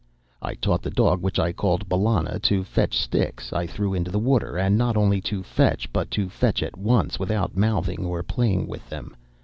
[0.41, 4.17] I taught the dog, which I called "Bellona," to fetch sticks I threw into the
[4.17, 8.65] water, and not only to fetch, but to fetch at once, without mouthing or playing
[8.65, 9.15] with them.